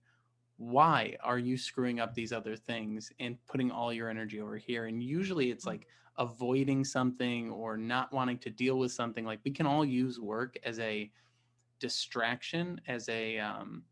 [0.57, 4.87] why are you screwing up these other things and putting all your energy over here
[4.87, 5.75] and usually it's mm-hmm.
[5.75, 5.87] like
[6.19, 10.59] avoiding something or not wanting to deal with something like we can all use work
[10.65, 11.09] as a
[11.79, 13.85] distraction as a um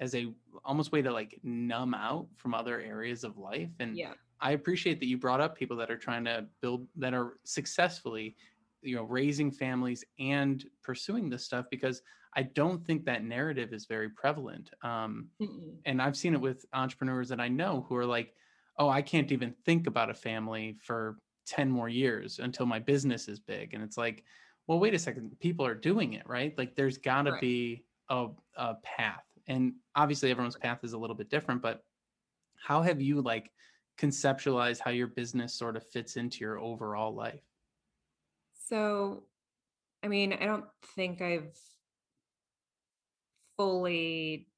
[0.00, 0.32] as a
[0.64, 4.12] almost way to like numb out from other areas of life and yeah.
[4.42, 8.36] I appreciate that you brought up people that are trying to build that are successfully
[8.82, 12.02] you know raising families and pursuing this stuff because
[12.34, 15.28] i don't think that narrative is very prevalent um,
[15.84, 18.32] and i've seen it with entrepreneurs that i know who are like
[18.78, 23.28] oh i can't even think about a family for 10 more years until my business
[23.28, 24.24] is big and it's like
[24.66, 26.56] well wait a second people are doing it right?
[26.56, 27.40] Like there's got to right.
[27.40, 31.82] be a, a path and obviously everyone's path is a little bit different but
[32.64, 33.50] how have you like
[33.98, 37.42] conceptualized how your business sort of fits into your overall life?
[38.68, 39.24] So
[40.02, 41.58] i mean i don't think i've
[43.58, 44.48] fully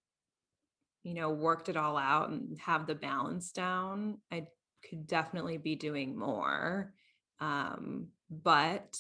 [1.03, 4.19] you know worked it all out and have the balance down.
[4.31, 4.47] I
[4.89, 6.93] could definitely be doing more
[7.41, 8.99] um but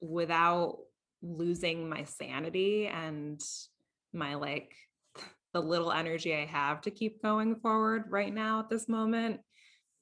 [0.00, 0.78] without
[1.22, 3.40] losing my sanity and
[4.12, 4.74] my like
[5.52, 9.40] the little energy I have to keep going forward right now at this moment,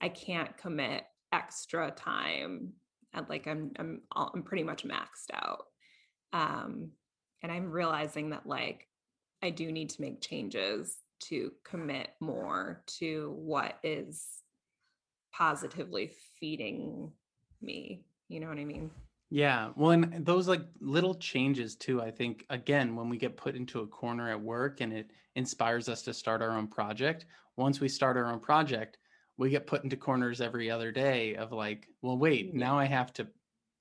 [0.01, 2.73] I can't commit extra time.
[3.15, 5.65] And like I'm I'm I'm pretty much maxed out.
[6.33, 6.91] Um
[7.43, 8.87] and I'm realizing that like
[9.43, 14.25] I do need to make changes to commit more to what is
[15.33, 17.13] positively feeding
[17.63, 18.05] me.
[18.29, 18.91] You know what I mean?
[19.31, 19.71] Yeah.
[19.77, 23.81] Well, and those like little changes too, I think, again, when we get put into
[23.81, 27.89] a corner at work and it inspires us to start our own project, once we
[27.89, 28.99] start our own project,
[29.37, 32.59] we get put into corners every other day of like, well, wait, mm-hmm.
[32.59, 33.29] now I have to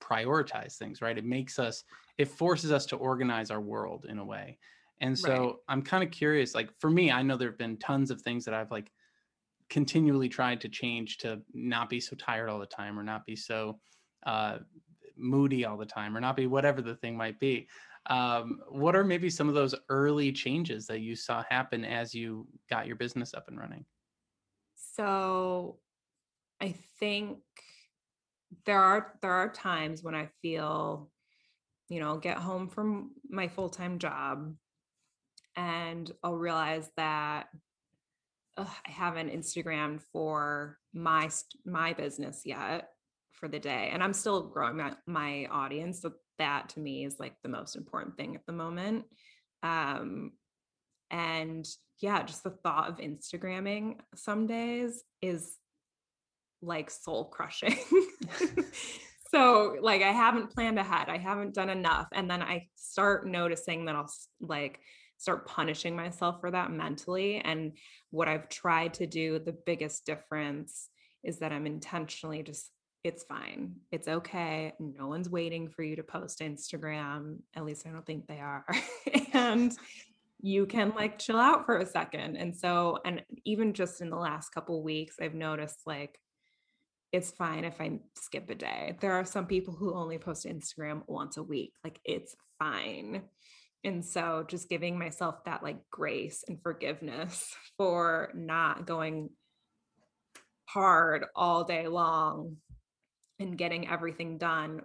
[0.00, 1.16] prioritize things, right?
[1.16, 1.82] It makes us,
[2.18, 4.58] it forces us to organize our world in a way.
[5.00, 5.54] And so right.
[5.68, 8.44] I'm kind of curious, like for me, I know there have been tons of things
[8.44, 8.90] that I've like
[9.70, 13.36] continually tried to change to not be so tired all the time or not be
[13.36, 13.78] so
[14.26, 14.58] uh,
[15.18, 17.68] moody all the time or not be whatever the thing might be.
[18.06, 22.46] Um, what are maybe some of those early changes that you saw happen as you
[22.70, 23.84] got your business up and running?
[24.74, 25.78] So
[26.60, 27.38] I think
[28.64, 31.10] there are there are times when I feel,
[31.88, 34.54] you know, get home from my full-time job
[35.56, 37.48] and I'll realize that
[38.56, 41.28] ugh, I haven't Instagrammed for my
[41.64, 42.88] my business yet
[43.38, 47.16] for the day and i'm still growing my, my audience so that to me is
[47.18, 49.04] like the most important thing at the moment
[49.62, 50.32] um
[51.10, 51.66] and
[52.00, 55.56] yeah just the thought of instagramming some days is
[56.60, 57.76] like soul crushing.
[59.30, 63.84] So like i haven't planned ahead i haven't done enough and then i start noticing
[63.84, 64.80] that i'll like
[65.18, 67.72] start punishing myself for that mentally and
[68.10, 70.88] what i've tried to do the biggest difference
[71.22, 72.70] is that i'm intentionally just
[73.04, 73.76] it's fine.
[73.92, 74.72] It's okay.
[74.78, 77.38] No one's waiting for you to post Instagram.
[77.54, 78.66] At least I don't think they are.
[79.32, 79.72] and
[80.40, 82.36] you can like chill out for a second.
[82.36, 86.18] And so, and even just in the last couple weeks, I've noticed like
[87.12, 88.96] it's fine if I skip a day.
[89.00, 91.72] There are some people who only post Instagram once a week.
[91.82, 93.22] Like it's fine.
[93.84, 99.30] And so just giving myself that like grace and forgiveness for not going
[100.66, 102.56] hard all day long
[103.38, 104.82] and getting everything done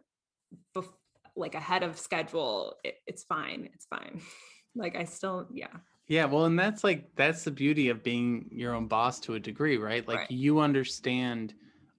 [0.75, 0.87] bef-
[1.35, 4.21] like ahead of schedule it, it's fine it's fine.
[4.75, 5.67] Like i still yeah.
[6.07, 9.39] Yeah well and that's like that's the beauty of being your own boss to a
[9.39, 10.07] degree right?
[10.07, 10.31] Like right.
[10.31, 11.53] you understand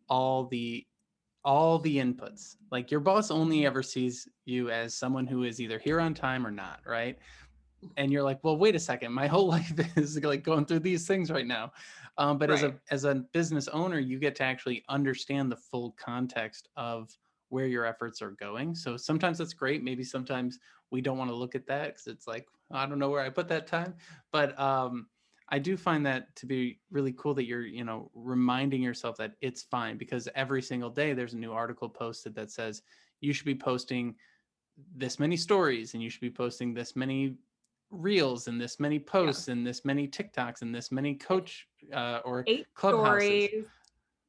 [0.08, 0.84] all the
[1.44, 2.56] all the inputs.
[2.72, 3.66] Like your boss only mm-hmm.
[3.66, 7.16] ever sees you as someone who is either here on time or not right?
[7.96, 11.06] And you're like well wait a second my whole life is like going through these
[11.06, 11.70] things right now
[12.18, 12.58] um, but right.
[12.58, 17.16] as a as a business owner, you get to actually understand the full context of
[17.48, 18.74] where your efforts are going.
[18.74, 19.82] So sometimes that's great.
[19.82, 20.58] Maybe sometimes
[20.90, 23.30] we don't want to look at that because it's like I don't know where I
[23.30, 23.94] put that time.
[24.32, 25.06] But um,
[25.48, 29.34] I do find that to be really cool that you're, you know, reminding yourself that
[29.40, 32.82] it's fine because every single day there's a new article posted that says
[33.20, 34.14] you should be posting
[34.96, 37.36] this many stories and you should be posting this many
[37.90, 39.52] reels and this many posts yeah.
[39.52, 43.66] and this many TikToks and this many coach uh, or eight stories,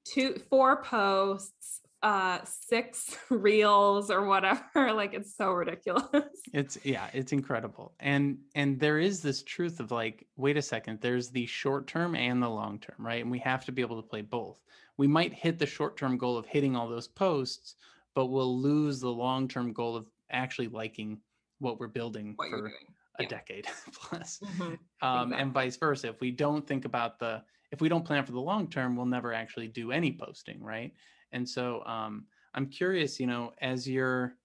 [0.05, 4.63] two, four posts, uh six reels or whatever.
[4.93, 6.05] Like it's so ridiculous.
[6.53, 7.93] It's yeah it's incredible.
[7.99, 12.15] And and there is this truth of like wait a second there's the short term
[12.15, 13.21] and the long term right?
[13.21, 14.57] And we have to be able to play both.
[14.97, 17.75] We might hit the short term goal of hitting all those posts
[18.15, 21.19] but we'll lose the long term goal of actually liking
[21.59, 22.71] what we're building what for
[23.19, 23.29] a yeah.
[23.29, 24.63] decade plus mm-hmm.
[24.63, 25.37] um, exactly.
[25.37, 28.39] and vice versa if we don't think about the if we don't plan for the
[28.39, 30.93] long term we'll never actually do any posting right
[31.31, 32.25] and so um,
[32.55, 34.37] I'm curious, you know, as you're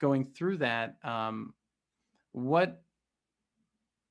[0.00, 1.54] going through that, um,
[2.32, 2.82] what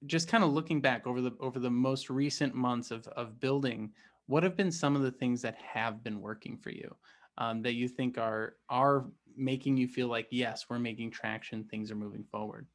[0.05, 3.91] just kind of looking back over the over the most recent months of of building,
[4.27, 6.95] what have been some of the things that have been working for you
[7.37, 9.05] um, that you think are are
[9.35, 12.67] making you feel like yes, we're making traction, things are moving forward?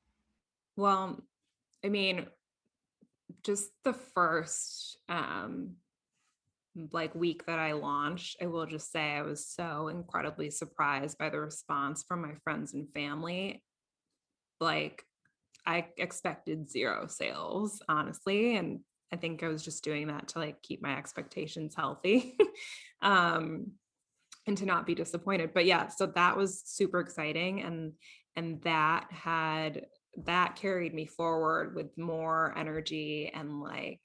[0.77, 1.21] Well,
[1.85, 2.27] I mean,
[3.45, 5.77] just the first um,
[6.93, 11.31] like week that I launched, I will just say I was so incredibly surprised by
[11.31, 13.63] the response from my friends and family.
[14.61, 15.03] Like
[15.67, 18.81] I expected zero sales, honestly, and
[19.13, 22.37] I think I was just doing that to like keep my expectations healthy.
[23.03, 23.73] um
[24.47, 25.51] and to not be disappointed.
[25.53, 27.93] But yeah, so that was super exciting and
[28.37, 29.87] and that had
[30.25, 34.01] that carried me forward with more energy and like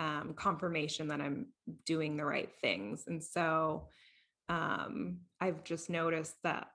[0.00, 1.46] um, confirmation that I'm
[1.86, 3.04] doing the right things.
[3.06, 3.88] And so
[4.48, 6.68] um, I've just noticed that,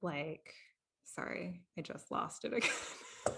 [0.00, 0.54] like,
[1.04, 2.70] sorry, I just lost it again.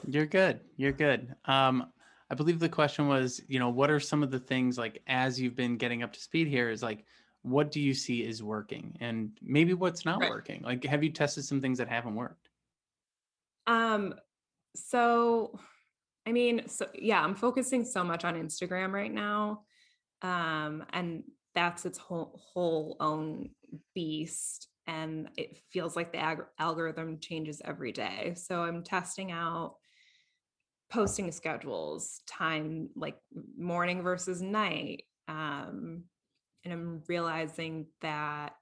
[0.06, 0.60] You're good.
[0.76, 1.34] You're good.
[1.46, 1.92] Um,
[2.30, 5.40] I believe the question was, you know, what are some of the things like as
[5.40, 7.04] you've been getting up to speed here is like,
[7.42, 10.30] what do you see is working and maybe what's not right.
[10.30, 10.62] working?
[10.62, 12.39] Like, have you tested some things that haven't worked?
[13.70, 14.14] Um,
[14.74, 15.58] so
[16.26, 19.62] I mean, so yeah, I'm focusing so much on Instagram right now.
[20.22, 21.22] Um, and
[21.54, 23.50] that's its whole whole own
[23.94, 24.68] beast.
[24.86, 28.34] And it feels like the ag- algorithm changes every day.
[28.36, 29.76] So I'm testing out
[30.90, 33.16] posting schedules, time like
[33.56, 35.04] morning versus night.
[35.28, 36.04] Um,
[36.64, 38.56] and I'm realizing that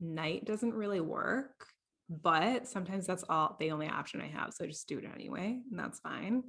[0.00, 1.66] night doesn't really work
[2.10, 4.52] but sometimes that's all the only option I have.
[4.52, 6.42] So I just do it anyway, and that's fine.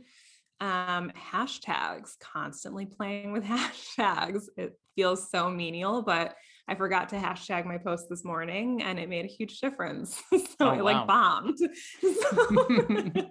[0.60, 4.46] Um, hashtags, constantly playing with hashtags.
[4.58, 6.36] It feels so menial, but
[6.68, 10.22] I forgot to hashtag my post this morning and it made a huge difference.
[10.32, 10.84] so oh, it wow.
[10.84, 11.58] like bombed.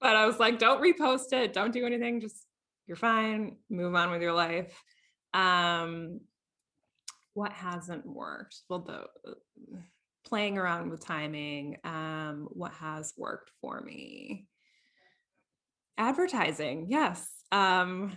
[0.00, 2.46] but I was like, don't repost it, don't do anything, just
[2.86, 4.78] you're fine, move on with your life.
[5.32, 6.20] Um,
[7.32, 8.56] what hasn't worked?
[8.68, 9.06] Well, the
[10.34, 14.48] playing around with timing, um, what has worked for me.
[15.96, 17.24] Advertising, yes.
[17.52, 18.16] Um,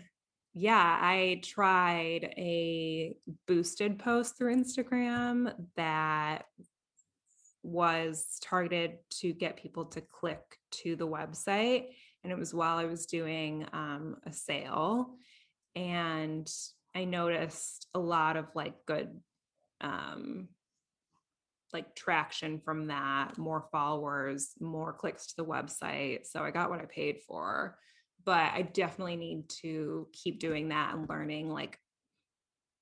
[0.55, 3.15] yeah, I tried a
[3.47, 6.45] boosted post through Instagram that
[7.61, 11.89] was targeted to get people to click to the website.
[12.23, 15.13] And it was while I was doing um, a sale.
[15.75, 16.51] And
[16.95, 19.19] I noticed a lot of like good
[19.81, 20.47] um,
[21.73, 26.25] like traction from that, more followers, more clicks to the website.
[26.25, 27.77] So I got what I paid for.
[28.25, 31.79] But I definitely need to keep doing that and learning like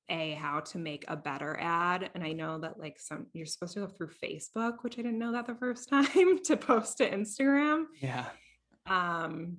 [0.09, 3.73] a how to make a better ad and i know that like some you're supposed
[3.73, 7.09] to go through facebook which i didn't know that the first time to post to
[7.09, 8.25] instagram yeah
[8.87, 9.57] um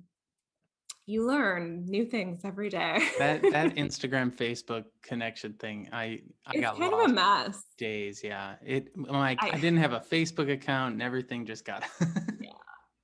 [1.07, 3.01] you learn new things every day.
[3.17, 7.63] that that Instagram Facebook connection thing, I I it's got kind of a mess.
[7.77, 8.55] Days, yeah.
[8.63, 11.85] It like I, I didn't have a Facebook account and everything just got.
[12.41, 12.49] yeah,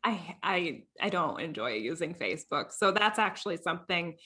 [0.04, 4.18] I I I don't enjoy using Facebook, so that's actually something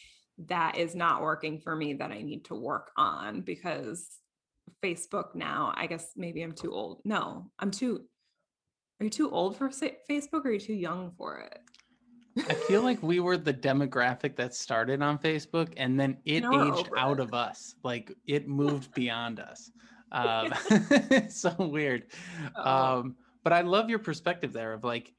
[0.48, 4.10] that is not working for me that I need to work on because
[4.84, 5.72] Facebook now.
[5.76, 7.02] I guess maybe I'm too old.
[7.06, 8.06] No, I'm too.
[9.00, 11.60] Are you too old for Facebook or are you too young for it?
[12.50, 16.90] I feel like we were the demographic that started on Facebook and then it aged
[16.98, 17.76] out of us.
[17.84, 19.72] Like it moved beyond us.
[20.12, 20.54] Um,
[21.30, 22.06] so weird.
[22.56, 25.14] Um, but I love your perspective there of like,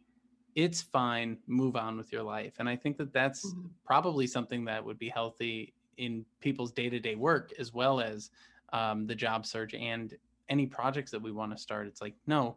[0.55, 2.55] it's fine, move on with your life.
[2.59, 3.69] And I think that that's mm-hmm.
[3.85, 8.31] probably something that would be healthy in people's day to day work as well as
[8.73, 10.15] um, the job search and
[10.49, 11.87] any projects that we want to start.
[11.87, 12.57] It's like, no,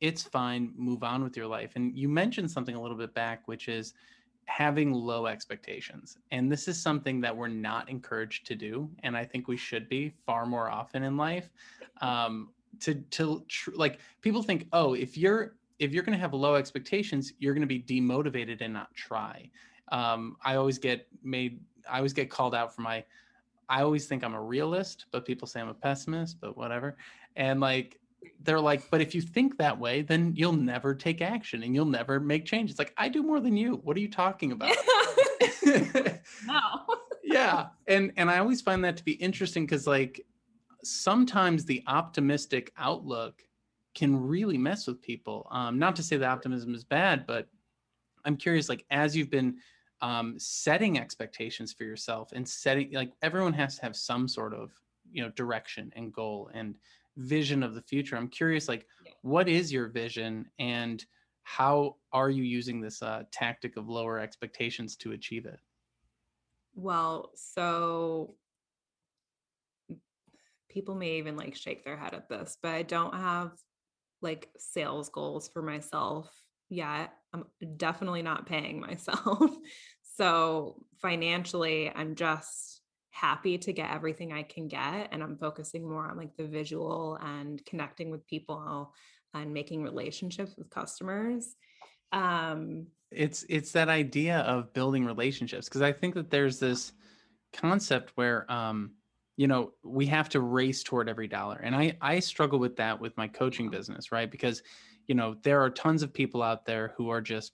[0.00, 3.46] it's fine move on with your life and you mentioned something a little bit back
[3.46, 3.94] which is
[4.48, 6.16] having low expectations.
[6.30, 8.90] And this is something that we're not encouraged to do.
[9.02, 11.50] And I think we should be far more often in life.
[12.00, 12.48] Um,
[12.80, 16.54] to, to tr- like people think, oh, if you're, if you're going to have low
[16.54, 19.50] expectations, you're going to be demotivated and not try.
[19.92, 23.04] Um, I always get made, I always get called out for my,
[23.68, 26.96] I always think I'm a realist, but people say I'm a pessimist, but whatever.
[27.36, 28.00] And like,
[28.40, 31.84] they're like, but if you think that way, then you'll never take action and you'll
[31.84, 32.70] never make change.
[32.70, 33.80] It's like, I do more than you.
[33.84, 34.74] What are you talking about?
[36.46, 36.60] no.
[37.24, 37.66] yeah.
[37.86, 40.24] And and I always find that to be interesting because like
[40.82, 43.42] sometimes the optimistic outlook
[43.94, 45.48] can really mess with people.
[45.50, 47.48] Um, not to say that optimism is bad, but
[48.24, 49.56] I'm curious, like as you've been
[50.00, 54.70] um, setting expectations for yourself and setting like everyone has to have some sort of
[55.10, 56.76] you know direction and goal and
[57.18, 58.16] vision of the future.
[58.16, 58.86] I'm curious like
[59.22, 61.04] what is your vision and
[61.42, 65.58] how are you using this uh, tactic of lower expectations to achieve it?
[66.74, 68.36] Well so
[70.70, 73.52] people may even like shake their head at this but i don't have
[74.20, 76.30] like sales goals for myself
[76.68, 77.12] yet.
[77.32, 77.44] I'm
[77.76, 79.50] definitely not paying myself.
[80.16, 82.77] So financially i'm just
[83.18, 85.08] happy to get everything I can get.
[85.12, 88.94] And I'm focusing more on like the visual and connecting with people
[89.34, 91.56] and making relationships with customers.
[92.12, 96.92] Um, it's it's that idea of building relationships because I think that there's this
[97.52, 98.92] concept where um,
[99.36, 103.00] you know we have to race toward every dollar, and I I struggle with that
[103.00, 104.30] with my coaching business, right?
[104.30, 104.62] Because
[105.06, 107.52] you know there are tons of people out there who are just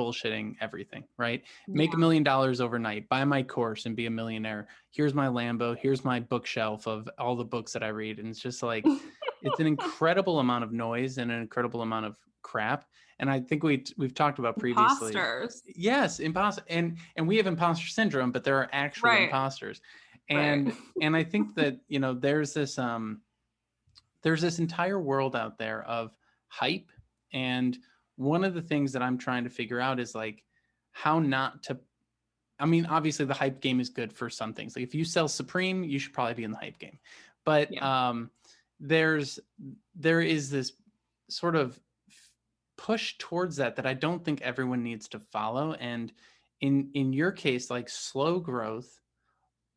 [0.00, 1.42] bullshitting everything, right?
[1.68, 1.74] Yeah.
[1.74, 4.68] Make a million dollars overnight, buy my course and be a millionaire.
[4.90, 8.18] Here's my Lambo, here's my bookshelf of all the books that I read.
[8.18, 8.84] And it's just like,
[9.42, 12.86] it's an incredible amount of noise and an incredible amount of crap.
[13.18, 15.08] And I think we we've talked about previously.
[15.08, 15.62] Imposters.
[15.66, 19.24] Yes, imposter and and we have imposter syndrome, but there are actual right.
[19.24, 19.82] imposters.
[20.30, 20.76] And right.
[21.02, 23.20] and I think that, you know, there's this um
[24.22, 26.16] there's this entire world out there of
[26.48, 26.90] hype
[27.32, 27.78] and
[28.20, 30.44] one of the things that I'm trying to figure out is like
[30.92, 31.78] how not to
[32.58, 34.76] I mean, obviously the hype game is good for some things.
[34.76, 36.98] Like if you sell Supreme, you should probably be in the hype game.
[37.46, 38.08] But yeah.
[38.08, 38.30] um
[38.78, 39.40] there's
[39.94, 40.72] there is this
[41.30, 41.80] sort of
[42.76, 46.12] push towards that that I don't think everyone needs to follow and
[46.60, 48.99] in in your case like slow growth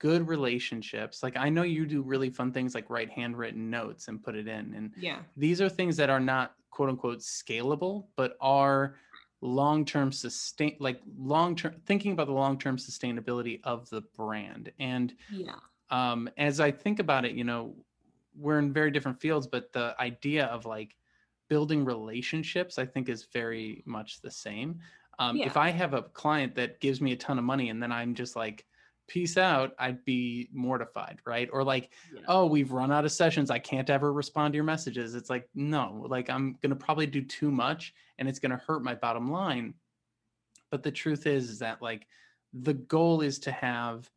[0.04, 4.22] good relationships like i know you do really fun things like write handwritten notes and
[4.22, 8.36] put it in and yeah these are things that are not quote unquote scalable, but
[8.41, 8.95] are
[9.41, 14.72] long term sustain like long term thinking about the long term sustainability of the brand.
[14.80, 15.56] And yeah,
[15.89, 17.76] um, as I think about it, you know,
[18.36, 20.95] we're in very different fields, but the idea of like
[21.47, 24.80] building relationships, I think, is very much the same.
[25.20, 25.45] Um, yeah.
[25.45, 28.16] If I have a client that gives me a ton of money and then I'm
[28.16, 28.66] just like,
[29.08, 31.49] peace out, I'd be mortified, right?
[31.51, 32.22] Or like, yeah.
[32.28, 33.51] oh, we've run out of sessions.
[33.51, 35.16] I can't ever respond to your messages.
[35.16, 38.62] It's like, no, like I'm going to probably do too much and it's going to
[38.66, 39.74] hurt my bottom line.
[40.72, 42.08] But the truth is, is that like
[42.54, 44.10] the goal is to have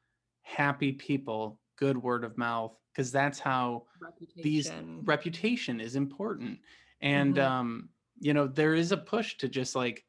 [0.43, 4.43] happy people, good word of mouth, because that's how reputation.
[4.43, 4.71] these
[5.05, 6.59] reputation is important.
[7.01, 7.53] And, mm-hmm.
[7.53, 10.05] um, you know, there is a push to just like,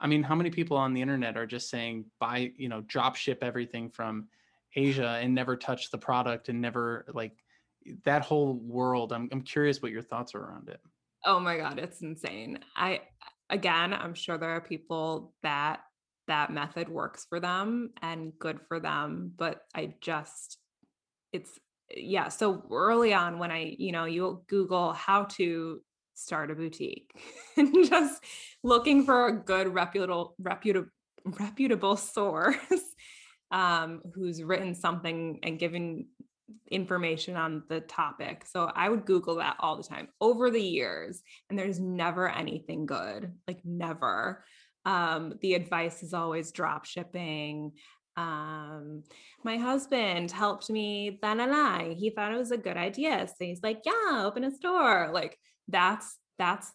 [0.00, 3.16] I mean, how many people on the internet are just saying buy, you know, drop
[3.16, 4.28] ship everything from
[4.74, 7.32] Asia and never touch the product and never like
[8.04, 9.12] that whole world?
[9.12, 10.80] I'm I'm curious what your thoughts are around it.
[11.24, 12.60] Oh my god, it's insane.
[12.74, 13.02] I
[13.50, 15.80] again, I'm sure there are people that
[16.28, 20.58] that method works for them and good for them, but I just
[21.32, 21.58] it's
[21.96, 25.80] yeah, so early on when I, you know, you Google how to
[26.14, 27.12] start a boutique
[27.56, 28.22] and just
[28.62, 30.90] looking for a good reputable reputable
[31.24, 32.56] reputable source
[33.50, 36.06] um, who's written something and given
[36.70, 38.44] information on the topic.
[38.46, 42.86] So I would Google that all the time over the years, and there's never anything
[42.86, 44.44] good, like never.
[44.86, 47.72] Um, the advice is always drop shipping.
[48.16, 49.04] Um,
[49.44, 51.94] my husband helped me, blah, blah, blah.
[51.94, 53.26] He thought it was a good idea.
[53.26, 55.10] So he's like, yeah, open a store.
[55.12, 55.38] Like
[55.68, 56.72] that's that's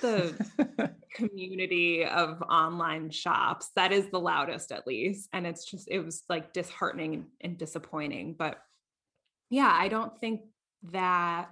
[0.00, 3.70] the community of online shops.
[3.76, 8.34] That is the loudest at least and it's just it was like disheartening and disappointing
[8.38, 8.58] but
[9.50, 10.42] yeah i don't think
[10.82, 11.48] that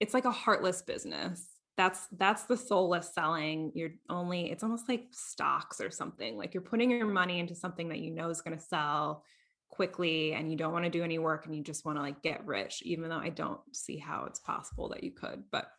[0.00, 1.46] it's like a heartless business.
[1.76, 3.72] That's that's the soulless selling.
[3.74, 7.88] You're only it's almost like stocks or something like you're putting your money into something
[7.90, 9.24] that you know is going to sell
[9.70, 12.22] quickly and you don't want to do any work and you just want to like
[12.22, 15.70] get rich even though i don't see how it's possible that you could but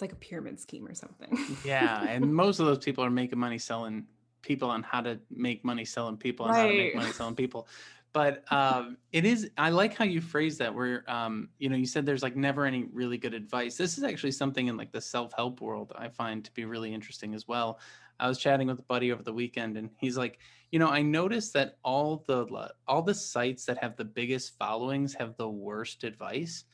[0.00, 1.38] it's like a pyramid scheme or something.
[1.64, 4.06] Yeah and most of those people are making money selling
[4.42, 6.62] people on how to make money selling people and right.
[6.62, 7.68] how to make money selling people.
[8.12, 11.86] But um, it is i like how you phrase that where um, you know you
[11.86, 13.76] said there's like never any really good advice.
[13.76, 17.34] This is actually something in like the self-help world i find to be really interesting
[17.34, 17.78] as well.
[18.18, 20.40] I was chatting with a buddy over the weekend and he's like
[20.72, 25.14] you know i noticed that all the all the sites that have the biggest followings
[25.14, 26.64] have the worst advice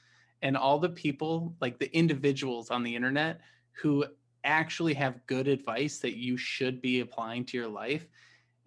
[0.46, 3.40] and all the people like the individuals on the internet
[3.72, 4.04] who
[4.44, 8.06] actually have good advice that you should be applying to your life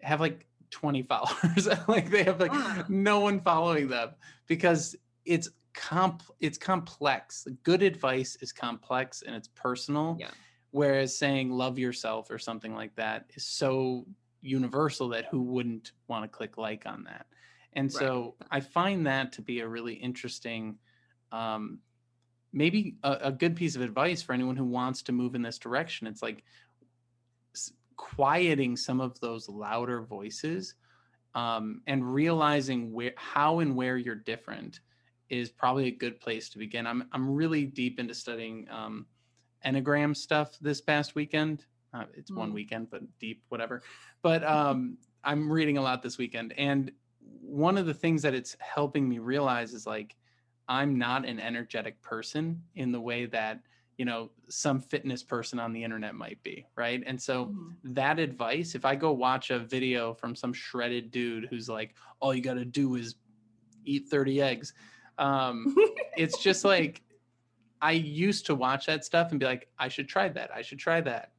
[0.01, 2.83] have like 20 followers like they have like wow.
[2.89, 4.09] no one following them
[4.45, 10.31] because it's comp it's complex good advice is complex and it's personal yeah.
[10.71, 14.05] whereas saying love yourself or something like that is so
[14.41, 17.25] universal that who wouldn't want to click like on that
[17.71, 18.47] and so right.
[18.51, 20.77] i find that to be a really interesting
[21.31, 21.79] um,
[22.51, 25.59] maybe a, a, good piece of advice for anyone who wants to move in this
[25.59, 26.07] direction.
[26.07, 26.43] It's like
[27.95, 30.75] quieting some of those louder voices
[31.35, 34.79] um, and realizing where, how and where you're different
[35.29, 36.87] is probably a good place to begin.
[36.87, 39.05] I'm I'm really deep into studying um,
[39.65, 41.65] enneagram stuff this past weekend.
[41.93, 42.37] Uh, it's mm.
[42.37, 43.83] one weekend, but deep, whatever.
[44.21, 46.91] But um, I'm reading a lot this weekend, and
[47.41, 50.15] one of the things that it's helping me realize is like
[50.69, 53.59] I'm not an energetic person in the way that
[53.97, 57.03] you know some fitness person on the internet might be right?
[57.05, 57.93] And so mm-hmm.
[57.93, 62.33] that advice if i go watch a video from some shredded dude who's like all
[62.33, 63.15] you got to do is
[63.83, 64.73] eat 30 eggs
[65.17, 65.75] um
[66.17, 67.01] it's just like
[67.81, 70.79] i used to watch that stuff and be like i should try that i should
[70.79, 71.31] try that.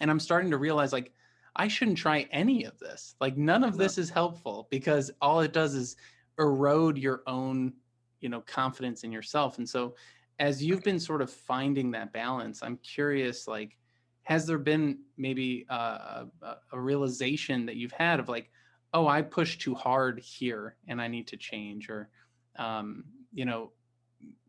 [0.00, 1.12] And i'm starting to realize like
[1.56, 3.16] i shouldn't try any of this.
[3.20, 5.96] Like none of this is helpful because all it does is
[6.38, 7.74] erode your own
[8.20, 9.58] you know confidence in yourself.
[9.58, 9.94] And so
[10.40, 13.76] as you've been sort of finding that balance i'm curious like
[14.22, 18.50] has there been maybe uh, a, a realization that you've had of like
[18.94, 22.08] oh i pushed too hard here and i need to change or
[22.56, 23.70] um, you know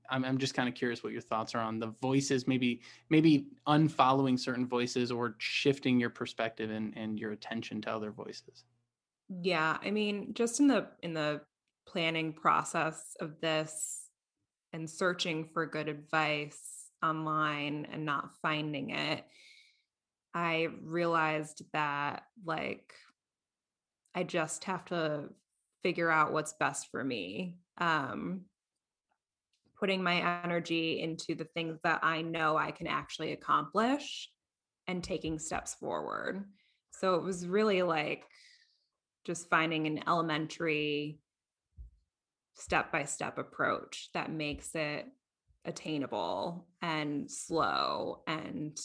[0.09, 3.47] I'm, I'm just kind of curious what your thoughts are on the voices maybe maybe
[3.67, 8.65] unfollowing certain voices or shifting your perspective and, and your attention to other voices?
[9.41, 11.41] Yeah i mean just in the in the
[11.91, 14.07] planning process of this
[14.73, 19.25] and searching for good advice online and not finding it,
[20.33, 22.93] I realized that like
[24.15, 25.29] I just have to
[25.83, 27.57] figure out what's best for me.
[27.77, 28.41] Um,
[29.79, 34.29] putting my energy into the things that I know I can actually accomplish
[34.87, 36.45] and taking steps forward.
[36.91, 38.25] So it was really like
[39.25, 41.19] just finding an elementary
[42.61, 45.05] step by step approach that makes it
[45.65, 48.77] attainable and slow and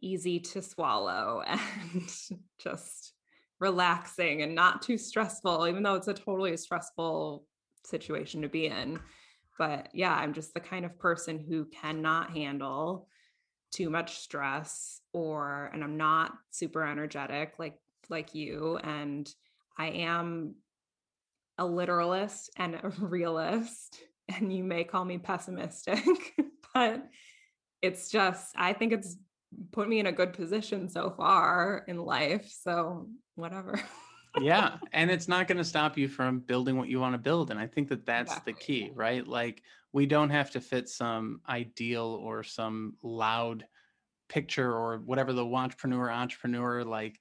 [0.00, 2.10] easy to swallow and
[2.58, 3.12] just
[3.58, 7.44] relaxing and not too stressful, even though it's a totally stressful
[7.84, 8.98] situation to be in.
[9.58, 13.08] But yeah, I'm just the kind of person who cannot handle
[13.70, 17.78] too much stress or and I'm not super energetic like
[18.08, 19.32] like you and
[19.78, 20.56] I am
[21.60, 26.02] a literalist and a realist, and you may call me pessimistic,
[26.74, 27.06] but
[27.82, 29.16] it's just, I think it's
[29.72, 32.50] put me in a good position so far in life.
[32.62, 33.80] So, whatever.
[34.40, 34.76] yeah.
[34.92, 37.50] And it's not going to stop you from building what you want to build.
[37.50, 38.52] And I think that that's exactly.
[38.52, 39.26] the key, right?
[39.26, 43.66] Like, we don't have to fit some ideal or some loud
[44.28, 47.18] picture or whatever the entrepreneur entrepreneur like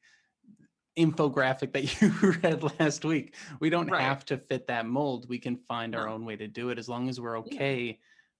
[0.97, 2.11] infographic that you
[2.43, 3.35] read last week.
[3.59, 4.01] We don't right.
[4.01, 5.27] have to fit that mold.
[5.29, 7.93] We can find our own way to do it as long as we're okay yeah.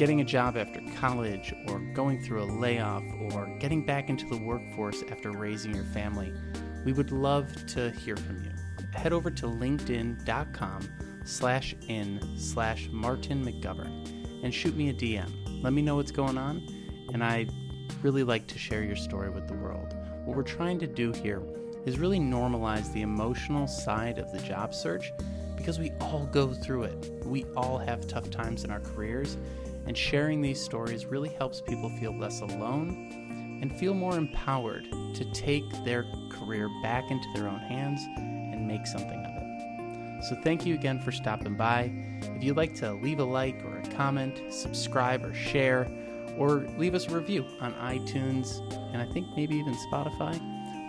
[0.00, 4.38] getting a job after college, or going through a layoff, or getting back into the
[4.38, 6.32] workforce after raising your family,
[6.86, 8.50] we would love to hear from you.
[8.94, 10.88] Head over to linkedin.com
[11.26, 15.62] slash in slash Martin McGovern and shoot me a DM.
[15.62, 16.66] Let me know what's going on,
[17.12, 17.52] and I'd
[18.00, 19.94] really like to share your story with the world.
[20.24, 21.42] What we're trying to do here
[21.84, 25.12] is really normalize the emotional side of the job search
[25.58, 27.12] because we all go through it.
[27.26, 29.36] We all have tough times in our careers,
[29.86, 35.24] and sharing these stories really helps people feel less alone and feel more empowered to
[35.32, 40.24] take their career back into their own hands and make something of it.
[40.24, 41.92] So, thank you again for stopping by.
[42.36, 45.90] If you'd like to leave a like or a comment, subscribe or share,
[46.36, 48.60] or leave us a review on iTunes
[48.92, 50.38] and I think maybe even Spotify,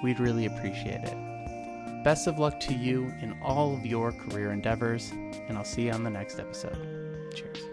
[0.03, 2.03] we'd really appreciate it.
[2.03, 5.91] Best of luck to you in all of your career endeavors, and I'll see you
[5.91, 6.77] on the next episode.
[7.33, 7.70] Cheers.